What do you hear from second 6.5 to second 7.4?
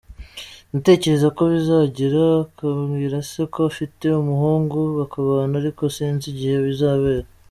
bizabera.